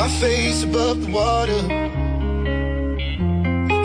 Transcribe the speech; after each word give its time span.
My 0.00 0.08
face 0.08 0.64
above 0.64 1.04
the 1.04 1.12
water. 1.12 1.60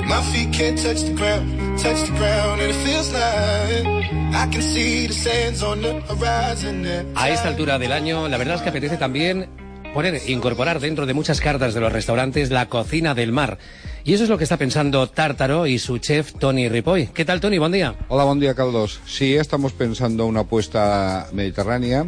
My 0.07 0.21
feet 0.31 0.49
can't 0.53 0.81
touch 0.81 1.03
the 1.03 1.13
ground, 1.13 1.77
touch 1.77 2.09
the 2.09 2.15
ground, 2.17 2.61
and 2.61 2.71
it 2.71 2.75
feels 2.85 3.11
like 3.11 3.85
I 4.33 4.47
can 4.49 4.61
see 4.61 5.07
the 5.07 5.13
sands 5.13 5.61
on 5.61 5.81
the 5.81 5.99
horizon. 6.07 6.85
A 7.15 7.29
esta 7.29 7.49
altura 7.49 7.77
del 7.77 7.91
año, 7.91 8.29
la 8.29 8.37
verdad 8.37 8.55
es 8.55 8.61
que 8.61 8.69
apetece 8.69 8.95
también 8.95 9.49
poner, 9.93 10.21
incorporar 10.29 10.79
dentro 10.79 11.05
de 11.05 11.13
muchas 11.13 11.41
cartas 11.41 11.73
de 11.73 11.81
los 11.81 11.91
restaurantes 11.91 12.49
la 12.49 12.69
cocina 12.69 13.13
del 13.13 13.33
mar. 13.33 13.57
Y 14.05 14.13
eso 14.13 14.23
es 14.23 14.29
lo 14.29 14.37
que 14.37 14.45
está 14.45 14.55
pensando 14.55 15.09
Tártaro 15.09 15.67
y 15.67 15.79
su 15.79 15.97
chef 15.97 16.31
Tony 16.39 16.69
Ripoll. 16.69 17.09
¿Qué 17.13 17.25
tal, 17.25 17.41
Tony? 17.41 17.57
Buen 17.57 17.73
día. 17.73 17.93
Hola, 18.07 18.23
buen 18.23 18.39
día, 18.39 18.53
Carlos. 18.53 19.01
Sí, 19.05 19.35
estamos 19.35 19.73
pensando 19.73 20.25
una 20.27 20.41
apuesta 20.41 21.27
mediterránea 21.33 22.05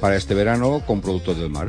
para 0.00 0.16
este 0.16 0.32
verano 0.32 0.82
con 0.86 1.02
productos 1.02 1.38
del 1.38 1.50
mar. 1.50 1.68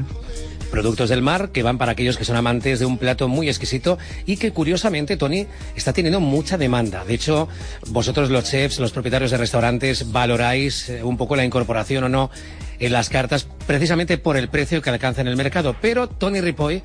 Productos 0.72 1.10
del 1.10 1.22
mar 1.22 1.50
que 1.52 1.64
van 1.64 1.78
para 1.78 1.92
aquellos 1.92 2.18
que 2.18 2.24
son 2.24 2.38
amantes 2.38 2.80
de 2.80 2.86
un 2.86 2.98
plato 2.98 3.28
muy 3.28 3.50
exquisito 3.50 3.98
y 4.26 4.38
que 4.38 4.52
curiosamente, 4.52 5.18
Tony, 5.18 5.46
está 5.76 5.92
teniendo 5.92 6.22
mucha 6.22 6.58
demanda. 6.58 7.04
De 7.04 7.14
hecho, 7.14 7.50
vosotros 7.90 8.30
los 8.30 8.46
chefs, 8.46 8.80
los 8.80 8.94
propietarios 8.94 9.32
de 9.32 9.38
restaurantes, 9.38 10.12
valoráis 10.14 10.88
eh, 10.90 11.04
un 11.04 11.18
poco 11.18 11.36
la 11.36 11.44
incorporación 11.44 12.06
o 12.06 12.10
no 12.10 12.32
en 12.80 12.94
las 12.94 13.10
cartas 13.10 13.48
precisamente 13.68 14.18
por 14.18 14.38
el 14.38 14.48
precio 14.48 14.82
que 14.82 14.90
alcanza 14.90 15.20
en 15.20 15.28
el 15.28 15.36
mercado. 15.36 15.76
Pero 15.82 16.08
Tony 16.08 16.40
Ripoll, 16.40 16.82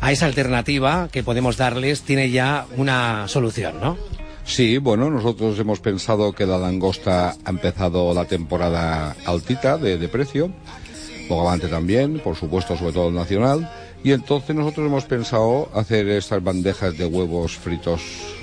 a 0.00 0.10
esa 0.10 0.24
alternativa 0.24 1.08
que 1.12 1.22
podemos 1.22 1.58
darles, 1.58 2.02
tiene 2.02 2.30
ya 2.30 2.66
una 2.78 3.28
solución, 3.28 3.78
¿no? 3.80 3.98
Sí, 4.44 4.78
bueno, 4.78 5.10
nosotros 5.10 5.58
hemos 5.58 5.80
pensado 5.80 6.32
que 6.32 6.46
la 6.46 6.56
langosta 6.56 7.36
ha 7.44 7.50
empezado 7.50 8.14
la 8.14 8.24
temporada 8.24 9.14
altita 9.26 9.76
de, 9.76 9.98
de 9.98 10.08
precio 10.08 10.50
Bogavante 11.28 11.68
también, 11.68 12.20
por 12.20 12.36
supuesto, 12.36 12.76
sobre 12.76 12.92
todo 12.92 13.08
el 13.08 13.14
nacional. 13.14 13.70
Y 14.02 14.12
entonces 14.12 14.54
nosotros 14.54 14.86
hemos 14.86 15.04
pensado 15.04 15.68
hacer 15.74 16.08
estas 16.08 16.42
bandejas 16.42 16.96
de 16.96 17.06
huevos 17.06 17.56
fritos 17.56 18.00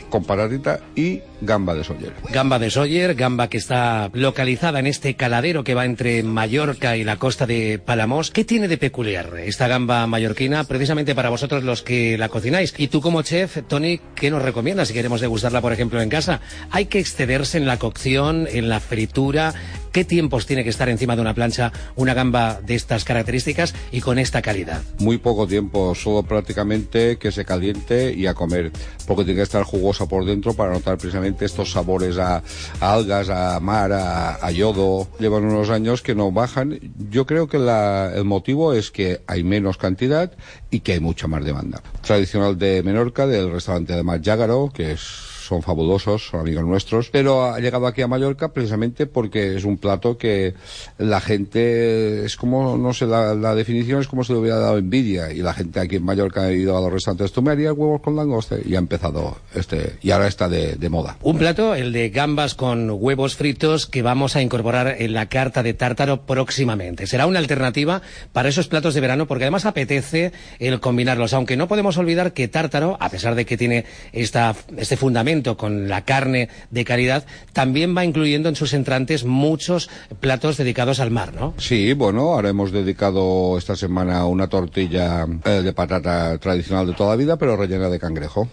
con 0.10 0.24
paradita 0.24 0.80
y 0.96 1.22
gamba 1.42 1.74
de 1.74 1.84
Soller. 1.84 2.14
Gamba 2.32 2.60
de 2.60 2.70
Soller, 2.70 3.16
gamba 3.16 3.50
que 3.50 3.58
está 3.58 4.10
localizada 4.14 4.80
en 4.80 4.88
este 4.88 5.16
caladero 5.16 5.64
que 5.64 5.74
va 5.74 5.86
entre 5.86 6.24
Mallorca 6.24 6.96
y 6.96 7.04
la 7.04 7.18
costa 7.18 7.46
de 7.46 7.80
Palamos. 7.84 8.32
¿Qué 8.32 8.46
tiene 8.46 8.68
de 8.68 8.78
peculiar 8.78 9.34
esta 9.40 9.68
gamba 9.68 10.08
mallorquina 10.08 10.64
precisamente 10.64 11.16
para 11.16 11.30
vosotros 11.30 11.64
los 11.64 11.82
que 11.82 12.18
la 12.18 12.30
cocináis? 12.30 12.74
Y 12.78 12.88
tú 12.88 13.02
como 13.02 13.24
chef, 13.24 13.58
Tony, 13.68 14.00
¿qué 14.16 14.32
nos 14.32 14.42
recomiendas 14.42 14.88
si 14.88 14.94
queremos 14.94 15.22
degustarla, 15.22 15.62
por 15.62 15.74
ejemplo, 15.74 16.02
en 16.02 16.10
casa? 16.10 16.40
¿Hay 16.72 16.86
que 16.86 17.00
excederse 17.00 17.58
en 17.58 17.66
la 17.66 17.78
cocción, 17.78 18.48
en 18.50 18.70
la 18.70 18.80
fritura? 18.80 19.54
¿Qué 19.96 20.04
tiempos 20.04 20.46
tiene 20.46 20.66
que 20.66 20.72
estar 20.72 20.90
encima 20.90 21.16
de 21.16 21.22
una 21.22 21.34
plancha 21.34 21.72
una 21.96 22.14
gamba 22.14 22.60
de 22.60 22.76
estas 22.76 23.06
características 23.06 23.74
y 23.94 24.02
con 24.02 24.20
esta 24.20 24.42
calidad? 24.42 24.82
Muy 25.00 25.20
poco 25.20 25.48
tiempo, 25.48 25.96
solo 25.96 26.24
prácticamente 26.24 27.18
que 27.18 27.32
se 27.32 27.46
caliente 27.46 28.12
y 28.12 28.28
a 28.28 28.34
comer, 28.34 28.74
porque 29.08 29.24
tiene 29.24 29.38
que 29.38 29.44
estar 29.44 29.64
jugosa 29.64 30.06
por 30.06 30.26
dentro 30.26 30.54
para 30.54 30.74
notar 30.74 30.98
precisamente 30.98 31.46
estos 31.46 31.72
sabores 31.72 32.18
a, 32.18 32.44
algas, 32.82 33.30
a 33.30 33.58
mar, 33.62 33.94
a, 33.94 34.52
yodo. 34.52 35.08
Llevan 35.18 35.46
unos 35.46 35.70
años 35.70 36.02
que 36.02 36.14
no 36.14 36.30
bajan. 36.30 36.78
Yo 37.10 37.26
creo 37.26 37.48
que 37.48 37.58
la, 37.58 38.12
el 38.14 38.26
motivo 38.26 38.74
es 38.74 38.92
que 38.92 39.22
hay 39.28 39.46
menos 39.46 39.78
cantidad 39.78 40.34
y 40.72 40.82
que 40.82 40.92
hay 40.92 41.00
mucha 41.00 41.28
más 41.28 41.46
demanda. 41.46 41.82
Tradicional 42.02 42.60
de 42.60 42.84
Menorca, 42.84 43.28
del 43.28 43.50
restaurante 43.50 43.94
de 43.96 44.04
Jágaro, 44.22 44.74
que 44.74 44.92
es 44.92 45.35
son 45.46 45.62
fabulosos, 45.62 46.28
son 46.28 46.42
amigos 46.42 46.66
nuestros, 46.66 47.10
pero 47.10 47.46
ha 47.46 47.60
llegado 47.60 47.88
aquí 47.88 48.02
a 48.02 48.08
Mallorca 48.08 48.54
precisamente 48.54 49.06
porque 49.06 49.56
es 49.56 49.64
un 49.64 49.78
plato 49.78 50.18
que 50.18 50.54
la 50.98 51.22
gente, 51.22 52.26
es 52.26 52.36
como, 52.36 52.78
no 52.78 52.94
sé, 52.94 53.06
la, 53.06 53.56
definición 53.56 54.02
es 54.02 54.08
como 54.08 54.24
si 54.24 54.34
le 54.34 54.40
hubiera 54.40 54.58
dado 54.58 54.78
envidia 54.78 55.32
y 55.32 55.38
la 55.38 55.54
gente 55.54 55.80
aquí 55.80 55.98
en 55.98 56.04
Mallorca 56.04 56.44
ha 56.44 56.52
ido 56.52 56.78
a 56.78 56.82
los 56.82 56.92
restaurantes, 56.92 57.32
tú 57.32 57.42
huevos 57.42 58.02
con 58.02 58.16
langosta 58.16 58.58
y 58.64 58.76
ha 58.76 58.80
empezado 58.80 59.38
este, 59.54 59.98
y 60.02 60.12
ahora 60.12 60.28
está 60.28 60.50
de, 60.50 60.76
de 60.76 60.90
moda. 60.90 61.18
Un 61.22 61.38
plato, 61.38 61.76
el 61.76 61.94
de 61.94 62.10
gambas 62.10 62.56
con 62.56 62.90
huevos 62.90 63.36
fritos 63.36 63.86
que 63.86 64.02
vamos 64.02 64.36
a 64.36 64.42
incorporar 64.42 64.96
en 65.00 65.14
la 65.14 65.28
carta 65.28 65.64
de 65.64 65.74
tártaro 65.74 66.22
próximamente. 66.26 67.08
Será 67.08 67.28
una 67.28 67.40
alternativa 67.40 68.02
para 68.34 68.50
esos 68.50 68.68
platos 68.68 68.94
de 68.94 69.02
verano 69.02 69.28
porque 69.28 69.46
además 69.46 69.66
apetece 69.66 70.32
el 70.60 70.80
combinarlos, 70.80 71.34
aunque 71.34 71.58
no 71.58 71.68
podemos 71.68 71.98
olvidar 71.98 72.34
que 72.34 72.48
tártaro, 72.48 72.98
a 73.00 73.10
pesar 73.10 73.36
de 73.36 73.46
que 73.46 73.58
tiene 73.58 73.86
esta, 74.12 74.56
este 74.78 74.98
fundamento 74.98 75.35
con 75.44 75.88
la 75.88 76.04
carne 76.06 76.50
de 76.72 76.86
calidad, 76.86 77.26
también 77.54 77.96
va 77.96 78.06
incluyendo 78.06 78.50
en 78.50 78.56
sus 78.56 78.74
entrantes 78.74 79.26
muchos 79.26 79.90
platos 80.20 80.58
dedicados 80.58 81.00
al 81.00 81.12
mar, 81.12 81.34
¿no? 81.34 81.54
Sí, 81.58 81.94
bueno, 81.94 82.34
ahora 82.34 82.50
hemos 82.50 82.72
dedicado 82.72 83.58
esta 83.58 83.76
semana 83.76 84.26
una 84.26 84.48
tortilla 84.48 85.26
eh, 85.44 85.62
de 85.62 85.74
patata 85.74 86.38
tradicional 86.38 86.88
de 86.88 86.94
toda 86.94 87.12
la 87.12 87.16
vida, 87.16 87.38
pero 87.38 87.56
rellena 87.56 87.90
de 87.90 88.00
cangrejo. 88.00 88.48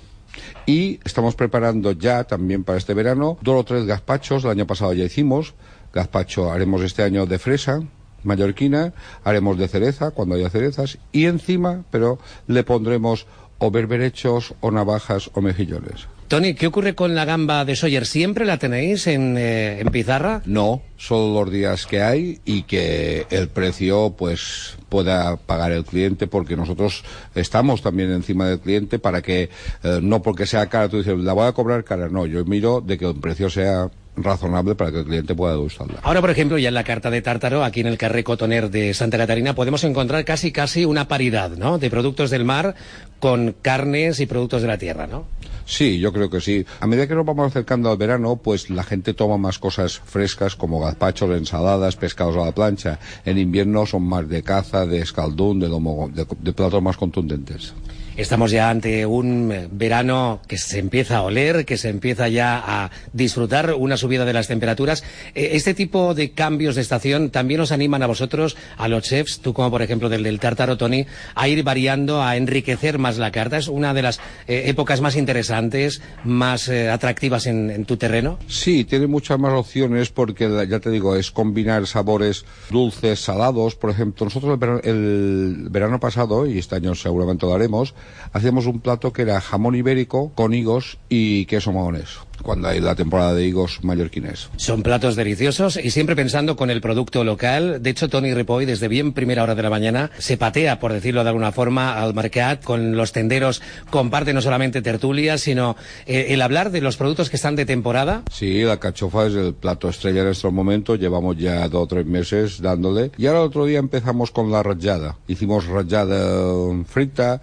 Y 0.67 1.01
estamos 1.05 1.35
preparando 1.35 1.93
ya 1.93 2.25
también 2.25 2.65
para 2.65 2.79
este 2.79 2.95
verano 2.95 3.39
dos 3.43 3.61
o 3.61 3.65
tres 3.65 3.85
gazpachos, 3.85 4.45
el 4.45 4.51
año 4.51 4.67
pasado 4.67 4.93
ya 4.93 5.05
hicimos, 5.05 5.55
gazpacho 5.93 6.53
haremos 6.53 6.83
este 6.83 7.03
año 7.03 7.27
de 7.27 7.39
fresa, 7.39 7.83
mallorquina, 8.23 8.93
haremos 9.25 9.59
de 9.59 9.69
cereza 9.69 10.11
cuando 10.11 10.37
haya 10.37 10.51
cerezas 10.51 10.99
y 11.11 11.27
encima, 11.27 11.85
pero 11.91 12.19
le 12.47 12.63
pondremos 12.65 13.27
o 13.59 13.71
berberechos 13.71 14.55
o 14.61 14.71
navajas 14.71 15.31
o 15.35 15.41
mejillones. 15.41 16.09
Tony, 16.33 16.55
¿qué 16.55 16.67
ocurre 16.67 16.95
con 16.95 17.15
la 17.15 17.27
gamba 17.27 17.67
de 17.67 17.77
Sawyer? 17.77 18.07
¿Siempre 18.07 18.47
la 18.47 18.57
tenéis 18.57 19.07
en, 19.07 19.37
eh, 19.37 19.81
en 19.81 19.89
pizarra? 19.89 20.41
No, 20.47 20.81
solo 20.97 21.45
los 21.45 21.53
días 21.53 21.87
que 21.87 22.01
hay 22.01 22.41
y 22.47 22.63
que 22.63 23.27
el 23.29 23.49
precio 23.49 24.15
pues 24.17 24.79
pueda 24.89 25.37
pagar 25.37 25.73
el 25.73 25.85
cliente 25.85 26.27
porque 26.27 26.57
nosotros 26.57 27.05
estamos 27.35 27.83
también 27.83 28.11
encima 28.11 28.47
del 28.47 28.61
cliente 28.61 28.99
para 28.99 29.21
que 29.21 29.51
eh, 29.83 30.01
no 30.03 30.23
porque 30.23 30.47
sea 30.47 30.71
cara 30.71 30.89
tú 30.89 30.97
dices 30.97 31.19
la 31.19 31.35
voy 31.35 31.47
a 31.47 31.53
cobrar 31.53 31.85
cara, 31.85 32.09
no, 32.09 32.25
yo 32.25 32.43
miro 32.47 32.81
de 32.81 32.97
que 32.97 33.11
el 33.11 33.17
precio 33.17 33.51
sea 33.51 33.91
razonable 34.17 34.75
para 34.75 34.93
que 34.93 34.99
el 34.99 35.05
cliente 35.05 35.35
pueda 35.35 35.53
degustarla. 35.53 36.01
Ahora, 36.03 36.21
por 36.21 36.31
ejemplo, 36.31 36.59
ya 36.59 36.69
en 36.69 36.75
la 36.75 36.85
carta 36.85 37.11
de 37.11 37.23
Tártaro, 37.23 37.65
aquí 37.65 37.81
en 37.81 37.87
el 37.87 37.99
Carré 37.99 38.25
Cotoner 38.25 38.71
de 38.71 38.93
Santa 38.95 39.19
Catarina, 39.19 39.55
podemos 39.55 39.85
encontrar 39.85 40.25
casi 40.25 40.53
casi 40.53 40.85
una 40.85 41.09
paridad, 41.09 41.53
¿no? 41.53 41.79
De 41.79 41.91
productos 41.91 42.31
del 42.31 42.45
mar 42.45 42.75
con 43.21 43.55
carnes 43.63 44.21
y 44.21 44.27
productos 44.27 44.63
de 44.63 44.69
la 44.69 44.79
tierra, 44.79 45.07
¿no? 45.07 45.25
Sí, 45.65 45.99
yo 45.99 46.13
creo 46.13 46.29
que 46.29 46.41
sí. 46.41 46.67
A 46.81 46.87
medida 46.87 47.07
que 47.07 47.15
nos 47.15 47.25
vamos 47.25 47.47
acercando 47.47 47.91
al 47.91 47.97
verano, 47.97 48.37
pues 48.37 48.69
la 48.69 48.83
gente 48.83 49.15
toma 49.15 49.39
más 49.39 49.59
cosas 49.59 50.01
frescas 50.05 50.57
como 50.57 50.81
gazpachos, 50.81 51.31
ensaladas, 51.31 51.97
pescados 51.97 52.37
a 52.37 52.47
la 52.47 52.53
plancha. 52.53 52.99
En 53.25 53.39
invierno 53.39 53.87
son 53.87 54.03
más 54.03 54.29
de 54.29 54.43
caza, 54.43 54.87
de 54.87 54.99
escaldún, 54.99 55.61
de, 55.61 55.69
lomo, 55.69 56.11
de, 56.13 56.27
de 56.41 56.53
platos 56.53 56.83
más 56.83 56.97
contundentes. 56.97 57.73
Estamos 58.17 58.51
ya 58.51 58.69
ante 58.69 59.07
un 59.07 59.69
verano 59.73 60.41
que 60.47 60.59
se 60.59 60.79
empieza 60.79 61.17
a 61.17 61.23
oler, 61.23 61.65
que 61.65 61.79
se 61.79 61.89
empieza 61.89 62.29
ya 62.29 62.63
a 62.65 62.91
disfrutar 63.15 63.73
una 63.75 63.97
subida 63.97 64.27
de 64.27 64.35
las 64.35 64.49
temperaturas. 64.49 65.03
Este 65.35 65.73
tipo 65.73 66.15
de 66.15 66.33
cambios 66.33 66.75
de 66.75 66.83
estación 66.83 67.31
también 67.31 67.61
os 67.61 67.73
animan 67.73 68.03
a 68.03 68.07
vosotros, 68.07 68.57
a 68.77 68.89
los 68.89 69.05
chefs, 69.05 69.41
tú 69.41 69.55
como 69.55 69.71
por 69.71 69.81
ejemplo 69.81 70.11
del, 70.11 70.23
del 70.23 70.41
Tony, 70.79 71.07
a 71.35 71.49
ir 71.49 71.63
variando, 71.63 72.23
a 72.23 72.37
enriquecer 72.37 72.99
más 72.99 73.17
la 73.17 73.31
carta. 73.31 73.57
Es 73.57 73.69
una 73.69 73.95
de 73.95 74.03
las 74.03 74.21
eh, 74.47 74.65
épocas 74.67 75.01
más 75.01 75.17
interesantes, 75.17 76.03
más 76.25 76.69
eh, 76.69 76.91
atractivas 76.91 77.47
en, 77.47 77.71
en, 77.71 77.85
tu 77.87 77.97
terreno. 77.97 78.39
Sí, 78.47 78.85
tiene 78.85 79.07
muchas 79.07 79.39
más 79.39 79.53
opciones 79.55 80.11
porque, 80.11 80.67
ya 80.69 80.81
te 80.81 80.91
digo, 80.91 81.17
es 81.17 81.31
combinar 81.31 81.87
sabores 81.87 82.45
dulces, 82.71 83.21
salados. 83.21 83.75
Por 83.75 83.91
ejemplo, 83.91 84.27
nosotros 84.27 84.53
el 84.53 84.59
verano, 84.59 84.81
el 84.85 85.69
verano 85.71 85.99
pasado, 85.99 86.47
y 86.47 86.59
este 86.59 86.77
año 86.77 86.95
seguramente 86.95 87.47
lo 87.47 87.55
haremos, 87.55 87.95
hacíamos 88.33 88.67
un 88.67 88.81
plato 88.81 89.13
que 89.13 89.23
era 89.23 89.41
jamón 89.41 89.75
ibérico 89.75 90.33
con 90.35 90.55
higos 90.55 90.99
y 91.09 91.47
queso 91.47 91.73
mahonés 91.73 92.19
cuando 92.43 92.69
hay 92.69 92.81
la 92.81 92.95
temporada 92.95 93.35
de 93.35 93.47
higos 93.47 93.79
mallorquines. 93.83 94.51
Son 94.57 94.83
platos 94.83 95.17
deliciosos 95.17 95.79
y 95.83 95.91
siempre 95.91 96.17
pensando 96.17 96.57
con 96.57 96.71
el 96.71 96.81
producto 96.81 97.25
local. 97.25 97.83
De 97.83 97.91
hecho, 97.91 98.09
Tony 98.09 98.35
Ripoll, 98.35 98.67
desde 98.67 98.89
bien 98.89 99.13
primera 99.13 99.43
hora 99.43 99.55
de 99.55 99.63
la 99.63 99.71
mañana, 99.71 100.11
se 100.19 100.37
patea, 100.37 100.79
por 100.79 100.93
decirlo 100.93 101.23
de 101.23 101.31
alguna 101.31 101.53
forma, 101.53 101.95
al 101.95 102.15
mercat 102.15 102.63
con 102.63 102.97
los 102.97 103.13
tenderos. 103.13 103.63
Comparte 103.91 104.35
no 104.35 104.43
solamente 104.43 104.83
tertulias, 104.83 105.41
sino 105.41 105.77
eh, 106.07 106.27
el 106.31 106.43
hablar 106.43 106.71
de 106.71 106.81
los 106.81 106.97
productos 106.97 107.31
que 107.31 107.37
están 107.37 107.57
de 107.57 107.65
temporada. 107.65 108.23
Sí, 108.31 108.63
la 108.63 108.79
cachofa 108.79 109.27
es 109.27 109.35
el 109.35 109.55
plato 109.55 109.89
estrella 109.89 110.23
en 110.23 110.29
estos 110.29 110.53
momentos. 110.53 110.99
Llevamos 110.99 111.37
ya 111.39 111.69
dos 111.69 111.85
o 111.85 111.87
tres 111.87 112.07
meses 112.07 112.61
dándole. 112.61 113.13
Y 113.17 113.27
ahora 113.27 113.41
el 113.41 113.47
otro 113.47 113.65
día 113.67 113.79
empezamos 113.79 114.31
con 114.31 114.51
la 114.51 114.63
rayada. 114.63 115.17
Hicimos 115.29 115.67
rayada 115.67 116.43
frita 116.87 117.41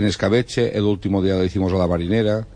en 0.00 0.06
escabeche. 0.08 0.76
El 0.76 0.84
último 0.84 1.22
día 1.22 1.34
la 1.34 1.44
hicimos 1.44 1.72
a 1.72 1.76
la 1.76 1.86
marinera 1.86 2.46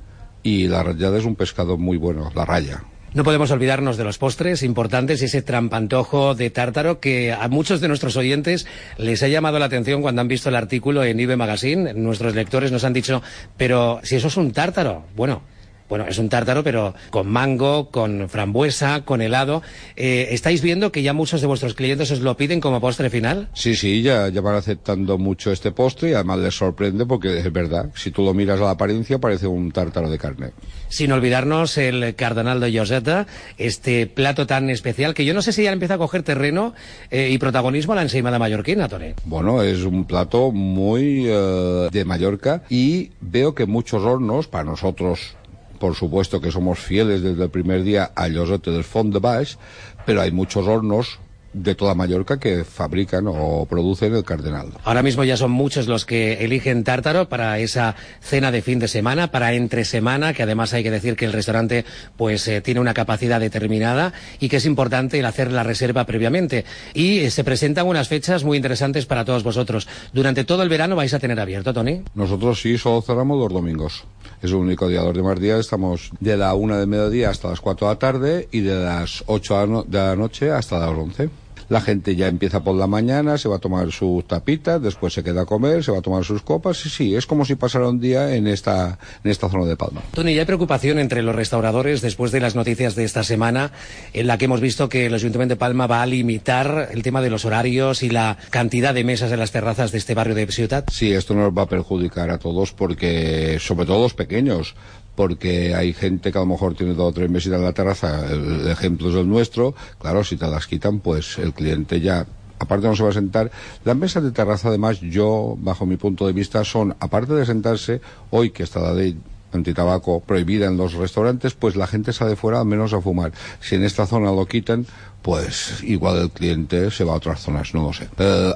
y 0.43 0.69
la 0.69 0.83
rayada 0.83 1.19
es 1.19 1.25
un 1.25 1.37
pescado 1.37 1.77
muy 1.77 1.97
bueno, 1.97 2.31
la 2.35 2.45
raya. 2.45 2.83
No 3.15 3.23
podemos 3.23 3.53
olvidarnos 3.53 3.97
de 3.97 4.03
los 4.03 4.19
postres 4.19 4.65
importantes 4.65 5.23
y 5.23 5.27
ese 5.27 5.41
trampantojo 5.41 6.35
de 6.35 6.51
tártaro 6.51 6.99
que 6.99 7.33
a 7.33 7.47
muchos 7.47 7.81
de 7.81 7.87
nuestros 7.87 8.17
oyentes 8.17 8.67
les 8.99 9.23
ha 9.23 9.29
llamado 9.29 9.61
la 9.61 9.67
atención 9.67 10.03
cuando 10.03 10.21
han 10.21 10.27
visto 10.27 10.49
el 10.49 10.57
artículo 10.57 11.05
en 11.05 11.21
IBE 11.21 11.37
Magazine. 11.37 11.95
Nuestros 11.95 12.35
lectores 12.35 12.73
nos 12.73 12.83
han 12.83 12.93
dicho, 12.93 13.23
pero 13.57 14.01
si 14.03 14.17
eso 14.17 14.27
es 14.27 14.37
un 14.37 14.53
tártaro, 14.53 15.05
bueno, 15.15 15.43
bueno, 15.89 16.07
es 16.09 16.19
un 16.19 16.29
tártaro, 16.29 16.65
pero 16.65 16.95
con 17.11 17.29
mango, 17.29 17.91
con 17.91 18.29
frambuesa, 18.29 19.05
con 19.05 19.21
helado. 19.21 19.63
Eh, 19.97 20.29
¿Estáis 20.31 20.63
viendo 20.63 20.93
que 20.93 21.03
ya 21.03 21.13
muchos 21.13 21.41
de 21.41 21.47
vuestros 21.47 21.75
clientes 21.75 22.11
os 22.11 22.21
lo 22.21 22.37
piden 22.37 22.61
como 22.61 22.81
postre 22.81 23.11
final? 23.11 23.49
Sí, 23.55 23.75
sí, 23.75 24.03
ya, 24.03 24.29
ya 24.29 24.41
van 24.41 24.57
aceptando 24.57 25.19
mucho 25.19 25.53
este 25.53 25.73
postre 25.73 26.11
y 26.11 26.15
además 26.15 26.39
les 26.39 26.55
sorprende 26.55 27.07
porque 27.07 27.39
es 27.39 27.53
verdad, 27.53 27.91
si 27.95 28.11
tú 28.11 28.25
lo 28.25 28.35
miras 28.35 28.61
a 28.61 28.65
la 28.65 28.71
apariencia 28.71 29.19
parece 29.19 29.47
un 29.47 29.71
tártaro 29.73 30.09
de 30.09 30.19
carne. 30.19 30.51
Sin 30.89 31.13
olvidarnos 31.13 31.77
el 31.79 32.15
cardenal 32.15 32.61
de 32.61 32.77
Joseta, 32.77 33.27
este 33.59 34.07
plato 34.07 34.47
tan 34.47 34.71
especial 34.71 35.15
que 35.15 35.25
yo 35.25 35.35
no 35.35 35.43
sé 35.43 35.53
si 35.53 35.65
ya 35.65 35.73
empieza 35.73 35.95
a 35.95 35.99
coger 35.99 36.23
terreno 36.23 36.75
eh, 37.11 37.29
y 37.31 37.39
protagonismo 37.39 37.93
a 37.93 37.97
la 37.97 38.03
ensaimada 38.03 38.39
mallorquina, 38.39 38.89
Tore. 38.89 39.15
Bueno, 39.25 39.63
es 39.63 39.83
un 39.83 40.05
plato 40.05 40.51
muy 40.51 41.27
eh, 41.29 41.89
de 41.91 42.05
Mallorca 42.05 42.63
y 42.69 43.11
veo 43.21 43.55
que 43.55 43.67
muchos 43.67 44.03
hornos, 44.03 44.49
para 44.49 44.65
nosotros 44.65 45.37
por 45.85 45.95
supuesto 45.95 46.41
que 46.41 46.51
somos 46.51 46.79
fieles 46.79 47.21
desde 47.21 47.43
el 47.45 47.51
primer 47.51 47.83
día 47.83 48.11
a 48.17 48.27
Llosete 48.27 48.71
del 48.71 48.85
Font 48.85 49.13
de 49.13 49.19
Baix, 49.19 49.59
pero 50.07 50.23
hay 50.23 50.31
muchos 50.31 50.67
hornos 50.67 51.19
de 51.53 51.75
toda 51.75 51.95
Mallorca 51.95 52.41
que 52.41 52.65
fabrican 52.65 53.27
o 53.29 53.67
producen 53.69 54.15
el 54.15 54.25
cardenal. 54.25 54.69
Ahora 54.85 55.03
mismo 55.03 55.25
ya 55.25 55.37
son 55.37 55.51
muchos 55.51 55.87
los 55.87 56.07
que 56.07 56.43
eligen 56.43 56.85
tártaro 56.85 57.29
para 57.29 57.59
esa 57.59 57.97
cena 58.23 58.51
de 58.51 58.63
fin 58.63 58.79
de 58.79 58.89
semana, 58.89 59.31
para 59.31 59.53
entre 59.53 59.85
semana, 59.85 60.33
que 60.33 60.43
además 60.43 60.73
hay 60.73 60.83
que 60.83 60.91
decir 60.91 61.17
que 61.17 61.27
el 61.27 61.35
restaurante 61.35 61.85
pues 62.17 62.49
eh, 62.49 62.63
tiene 62.63 62.81
una 62.81 62.95
capacidad 62.95 63.39
determinada 63.39 64.15
y 64.41 64.49
que 64.49 64.57
es 64.57 64.65
importante 64.65 65.19
el 65.19 65.27
hacer 65.27 65.53
la 65.53 65.65
reserva 65.65 66.07
previamente. 66.07 66.65
Y 66.95 67.19
eh, 67.19 67.31
se 67.31 67.45
presentan 67.45 67.87
unas 67.87 68.09
fechas 68.09 68.43
muy 68.43 68.57
interesantes 68.57 69.05
para 69.05 69.27
todos 69.27 69.43
vosotros. 69.45 69.87
Durante 70.15 70.45
todo 70.45 70.63
el 70.63 70.71
verano 70.71 70.97
vais 70.97 71.13
a 71.13 71.19
tener 71.19 71.39
abierto, 71.39 71.75
Tony. 71.75 72.01
Nosotros 72.15 72.59
sí, 72.59 72.79
solo 72.79 73.03
cerramos 73.03 73.39
los 73.39 73.53
domingos. 73.53 74.07
Es 74.45 74.51
el 74.51 74.57
único 74.57 74.89
día, 74.89 75.03
los 75.03 75.15
demás 75.15 75.41
días. 75.41 75.61
Estamos 75.61 76.11
de 76.21 76.37
la 76.37 76.53
una 76.53 76.79
de 76.79 76.85
mediodía 76.85 77.31
hasta 77.31 77.49
las 77.49 77.63
cuatro 77.63 77.89
de 77.89 77.95
la 77.95 77.99
tarde 77.99 78.49
y 78.53 78.61
de 78.61 78.75
las 78.75 79.25
ocho 79.27 79.85
de 79.87 79.99
la 79.99 80.17
noche 80.17 80.51
hasta 80.51 80.79
las 80.81 80.91
once 80.91 81.31
la 81.69 81.81
gente 81.81 82.17
ya 82.17 82.29
empieza 82.29 82.63
por 82.63 82.77
la 82.77 82.87
mañana, 82.87 83.39
se 83.39 83.49
va 83.49 83.57
a 83.57 83.59
tomar 83.59 83.91
sus 83.93 84.27
tapitas, 84.27 84.83
después 84.83 85.13
se 85.13 85.23
queda 85.23 85.43
a 85.43 85.47
comer, 85.47 85.85
se 85.85 85.93
va 85.93 85.99
a 85.99 86.03
tomar 86.03 86.25
sus 86.25 86.43
copas, 86.43 86.85
y 86.87 86.91
sí, 86.91 87.15
es 87.15 87.27
como 87.27 87.45
si 87.45 87.55
pasara 87.55 87.89
un 87.89 88.01
día 88.01 88.35
en 88.35 88.47
esta, 88.47 88.99
en 89.23 89.31
esta 89.31 89.49
zona 89.49 89.67
de 89.67 89.77
Palma. 89.77 90.03
Tony, 90.13 90.35
ya 90.35 90.43
hay 90.43 90.47
preocupación 90.47 90.99
entre 90.99 91.23
los 91.23 91.35
restauradores 91.35 92.01
después 92.01 92.33
de 92.33 92.41
las 92.41 92.55
noticias 92.55 92.95
de 92.95 93.05
esta 93.05 93.25
semana, 93.25 93.73
en 94.13 94.27
la 94.27 94.39
que 94.39 94.47
hemos 94.47 94.61
visto 94.61 94.89
que 94.89 95.07
el 95.07 95.15
Ayuntamiento 95.15 95.55
de 95.55 95.59
Palma 95.59 95.87
va 95.87 96.03
a 96.03 96.07
limitar 96.07 96.89
el 96.93 97.03
tema 97.03 97.21
de 97.21 97.31
los 97.31 97.45
horarios 97.45 98.03
y 98.03 98.11
la 98.11 98.37
cantidad 98.51 98.95
de 98.95 99.05
mesas 99.05 99.33
en 99.33 99.39
las 99.39 99.53
terrazas 99.53 99.93
de 99.93 99.99
este 99.99 100.15
barrio 100.15 100.35
de 100.35 100.47
Ciutat. 100.47 100.91
Sí, 100.91 101.13
esto 101.13 101.35
nos 101.35 101.57
va 101.57 101.63
a 101.63 101.69
perjudicar 101.69 102.31
a 102.31 102.39
todos 102.39 102.73
porque, 102.73 103.59
sobre 103.61 103.87
todo 103.87 104.03
los 104.03 104.15
pequeños, 104.15 104.75
porque 105.15 105.75
hay 105.75 105.93
gente 105.93 106.33
que 106.33 106.39
a 106.39 106.43
lo 106.43 106.47
mejor 106.47 106.75
tiene 106.75 106.95
dos 106.95 107.11
o 107.11 107.13
tres 107.13 107.31
meses 107.31 107.53
en 107.53 107.63
la 107.63 107.73
terraza, 107.73 108.27
el 108.31 108.69
ejemplo 108.69 109.11
es 109.11 109.17
el 109.17 109.29
nuestro, 109.29 109.75
claro, 109.99 110.25
si 110.25 110.37
te 110.37 110.47
las 110.47 110.67
quitan, 110.67 111.01
pues 111.01 111.39
el 111.39 111.53
cliente 111.53 112.01
ya 112.01 112.27
aparte 112.59 112.87
no 112.87 112.97
se 112.97 113.03
va 113.03 113.11
a 113.11 113.13
sentar. 113.13 113.51
Las 113.85 113.97
mesas 113.97 114.23
de 114.23 114.31
terraza, 114.31 114.69
además, 114.69 115.01
yo, 115.01 115.57
bajo 115.59 115.87
mi 115.87 115.97
punto 115.97 116.27
de 116.27 116.33
vista, 116.33 116.65
son, 116.65 116.97
aparte 117.01 117.35
de 117.35 117.47
sentarse, 117.47 118.01
hoy 118.31 118.51
que 118.51 118.63
está 118.63 118.81
la 118.81 118.95
ley 118.95 119.17
antitabaco 119.53 120.21
prohibida 120.21 120.67
en 120.67 120.77
los 120.77 120.95
restaurantes, 120.95 121.55
pues 121.55 121.77
la 121.77 121.87
gente 121.87 122.13
sale 122.13 122.37
fuera 122.37 122.61
al 122.61 122.67
menos 122.67 122.93
a 122.93 123.01
fumar. 123.01 123.33
Si 123.61 123.77
en 123.77 123.85
esta 123.85 124.07
zona 124.07 124.33
lo 124.33 124.47
quitan, 124.47 124.87
pues 125.25 125.83
igual 125.83 126.19
el 126.19 126.31
cliente 126.31 126.91
se 126.91 127.03
va 127.03 127.15
a 127.15 127.17
otras 127.17 127.41
zonas, 127.41 127.73
no 127.73 127.85
lo 127.85 127.93
sé. 127.95 128.09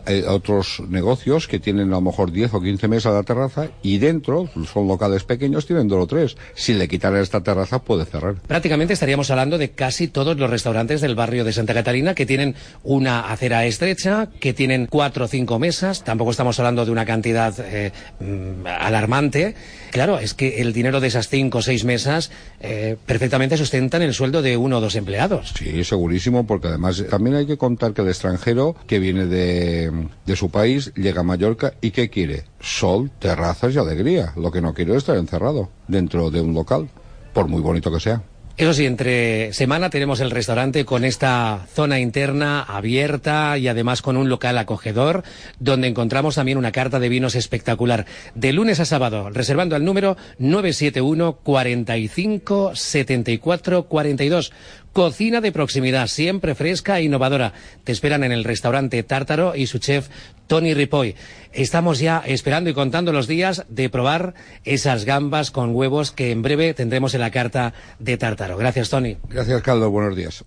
hay 0.05 0.20
otros 0.20 0.82
negocios 0.87 1.49
que 1.49 1.59
tienen 1.59 1.88
a 1.88 1.93
lo 1.93 2.03
mejor 2.03 2.31
10 2.31 2.53
o 2.53 2.61
15 2.61 2.88
mesas 2.88 3.15
de 3.15 3.23
terraza 3.23 3.69
y 3.82 3.97
dentro, 3.97 4.50
son 4.70 4.87
locales 4.87 5.25
pequeños, 5.25 5.65
tienen 5.65 5.88
dos 5.88 6.05
o 6.05 6.06
tres. 6.06 6.37
Si 6.55 6.75
le 6.75 6.87
quitaran 6.87 7.23
esta 7.23 7.43
terraza, 7.43 7.79
puede 7.79 8.05
cerrar. 8.05 8.35
Prácticamente 8.47 8.93
estaríamos 8.93 9.31
hablando 9.31 9.56
de 9.56 9.70
casi 9.70 10.09
todos 10.09 10.37
los 10.37 10.50
restaurantes 10.50 11.00
del 11.00 11.15
barrio 11.15 11.43
de 11.43 11.55
Santa 11.55 11.73
Catalina 11.73 12.15
que 12.15 12.26
tienen 12.26 12.55
una 12.82 13.32
acera 13.32 13.64
estrecha, 13.64 14.29
que 14.38 14.53
tienen 14.53 14.88
cuatro 14.88 15.25
o 15.25 15.29
cinco 15.29 15.59
mesas. 15.59 16.05
Tampoco 16.05 16.32
estamos 16.32 16.59
hablando 16.59 16.85
de 16.85 16.91
una 16.91 17.06
cantidad 17.06 17.55
eh, 17.61 17.93
mm, 18.21 18.67
alarmante. 18.67 19.55
Claro, 19.91 20.19
es 20.19 20.35
que 20.35 20.61
el 20.61 20.75
dinero 20.75 21.00
de 21.00 21.09
esas 21.09 21.29
cinco 21.31 21.59
o 21.59 21.62
seis 21.62 21.85
mesas 21.85 22.31
eh, 22.61 22.97
perfectamente 23.06 23.56
sustentan 23.56 24.03
el 24.03 24.12
sueldo 24.12 24.43
de 24.43 24.59
uno 24.59 24.76
o 24.76 24.81
dos 24.82 24.97
empleados. 24.97 25.55
Sí, 25.56 25.82
segurísimo, 25.82 26.47
porque 26.47 26.58
además 26.67 27.05
también 27.09 27.37
hay 27.37 27.47
que 27.47 27.57
contar 27.57 27.93
que 27.93 28.03
el 28.03 28.09
extranjero 28.09 28.75
que 28.87 28.99
viene 28.99 29.27
de, 29.27 30.09
de 30.27 30.37
su 30.37 30.51
país 30.51 30.93
llega 30.97 31.21
a 31.21 31.25
Mallorca 31.25 31.75
y 31.81 31.93
¿qué 31.93 32.11
quiere? 32.11 32.45
Sol, 32.61 33.11
terrazas 33.21 33.75
y 33.75 33.79
alegría. 33.79 34.33
Lo 34.37 34.51
que 34.51 34.61
no 34.61 34.75
quiere 34.75 34.93
es 34.93 34.99
estar 34.99 35.17
encerrado 35.17 35.69
dentro 35.87 36.31
de 36.31 36.41
un 36.41 36.55
local, 36.55 36.89
por 37.33 37.47
muy 37.47 37.63
bonito 37.63 37.93
que 37.93 38.01
sea. 38.01 38.23
Eso 38.59 38.75
sí, 38.75 38.87
entre 38.87 39.53
semana 39.53 39.89
tenemos 39.89 40.19
el 40.19 40.33
restaurante 40.33 40.85
con 40.85 41.05
esta 41.05 41.65
zona 41.73 42.01
interna 42.01 42.61
abierta 42.61 43.57
y 43.57 43.69
además 43.69 44.03
con 44.03 44.17
un 44.17 44.29
local 44.29 44.59
acogedor 44.59 45.23
donde 45.61 45.87
encontramos 45.87 46.35
también 46.35 46.59
una 46.59 46.73
carta 46.73 46.99
de 46.99 47.09
vinos 47.09 47.37
espectacular. 47.37 48.05
De 48.35 48.53
lunes 48.53 48.81
a 48.81 48.85
sábado, 48.85 49.31
reservando 49.31 49.77
al 49.77 49.85
número 49.85 50.17
971 50.41 51.37
45 51.37 52.75
74 52.75 53.85
42. 53.85 54.53
Cocina 54.99 55.41
de 55.41 55.53
proximidad, 55.53 56.09
siempre 56.09 56.56
fresca 56.56 56.99
e 56.99 57.05
innovadora. 57.05 57.53
Te 57.85 57.93
esperan 57.93 58.25
en 58.25 58.33
el 58.33 58.43
restaurante 58.43 59.00
Tártaro 59.05 59.55
y 59.55 59.69
su 59.69 59.79
chef 59.79 60.09
Tony 60.49 60.75
Ripoy. 60.75 61.15
Estamos 61.53 62.00
ya 62.00 62.21
esperando 62.27 62.69
y 62.69 62.75
contando 62.75 63.12
los 63.12 63.29
días 63.29 63.65
de 63.69 63.91
probar 63.91 64.35
esas 64.65 65.05
gambas 65.05 65.53
con 65.53 65.73
huevos 65.73 66.11
que 66.11 66.33
en 66.33 66.43
breve 66.43 66.75
tendremos 66.75 67.15
en 67.15 67.21
la 67.21 67.31
carta 67.31 67.75
de 68.00 68.17
Tártaro. 68.17 68.56
Gracias, 68.56 68.91
Tony. 68.91 69.19
Gracias, 69.29 69.62
Caldo. 69.62 69.89
Buenos 69.89 70.17
días. 70.17 70.45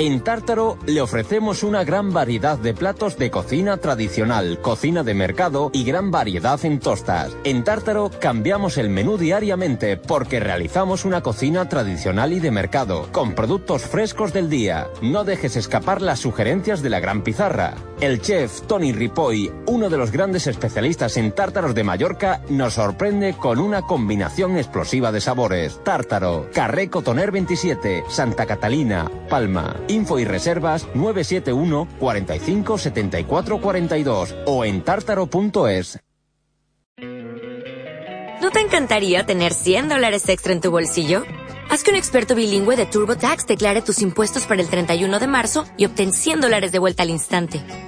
En 0.00 0.20
Tártaro 0.20 0.78
le 0.86 1.00
ofrecemos 1.00 1.64
una 1.64 1.82
gran 1.82 2.12
variedad 2.12 2.56
de 2.56 2.72
platos 2.72 3.18
de 3.18 3.32
cocina 3.32 3.78
tradicional, 3.78 4.60
cocina 4.62 5.02
de 5.02 5.12
mercado 5.12 5.72
y 5.74 5.82
gran 5.82 6.12
variedad 6.12 6.64
en 6.64 6.78
tostas. 6.78 7.36
En 7.42 7.64
Tártaro 7.64 8.08
cambiamos 8.20 8.78
el 8.78 8.90
menú 8.90 9.18
diariamente 9.18 9.96
porque 9.96 10.38
realizamos 10.38 11.04
una 11.04 11.20
cocina 11.20 11.68
tradicional 11.68 12.32
y 12.32 12.38
de 12.38 12.52
mercado, 12.52 13.08
con 13.10 13.34
productos 13.34 13.82
frescos 13.82 14.32
del 14.32 14.48
día. 14.48 14.86
No 15.02 15.24
dejes 15.24 15.56
escapar 15.56 16.00
las 16.00 16.20
sugerencias 16.20 16.80
de 16.80 16.90
la 16.90 17.00
gran 17.00 17.22
pizarra. 17.24 17.74
El 18.00 18.20
chef 18.22 18.60
Tony 18.68 18.92
Ripoll, 18.92 19.64
uno 19.66 19.90
de 19.90 19.96
los 19.96 20.12
grandes 20.12 20.46
especialistas 20.46 21.16
en 21.16 21.32
tártaros 21.32 21.74
de 21.74 21.82
Mallorca, 21.82 22.40
nos 22.48 22.74
sorprende 22.74 23.34
con 23.34 23.58
una 23.58 23.82
combinación 23.82 24.56
explosiva 24.56 25.10
de 25.10 25.20
sabores. 25.20 25.82
Tártaro, 25.82 26.48
Carré 26.54 26.90
Cotoner 26.90 27.32
27, 27.32 28.04
Santa 28.08 28.46
Catalina, 28.46 29.10
Palma. 29.28 29.74
Info 29.88 30.20
y 30.20 30.24
reservas 30.24 30.86
971 30.94 31.88
45 31.98 32.78
74 32.78 33.60
42 33.60 34.36
o 34.46 34.64
en 34.64 34.82
tártaro.es. 34.82 35.98
¿No 38.40 38.50
te 38.52 38.60
encantaría 38.60 39.26
tener 39.26 39.52
100 39.52 39.88
dólares 39.88 40.28
extra 40.28 40.52
en 40.52 40.60
tu 40.60 40.70
bolsillo? 40.70 41.24
Haz 41.68 41.82
que 41.82 41.90
un 41.90 41.96
experto 41.96 42.36
bilingüe 42.36 42.76
de 42.76 42.86
TurboTax 42.86 43.48
declare 43.48 43.82
tus 43.82 44.00
impuestos 44.02 44.46
para 44.46 44.62
el 44.62 44.68
31 44.68 45.18
de 45.18 45.26
marzo 45.26 45.66
y 45.76 45.84
obtén 45.84 46.12
100 46.12 46.40
dólares 46.40 46.70
de 46.70 46.78
vuelta 46.78 47.02
al 47.02 47.10
instante. 47.10 47.87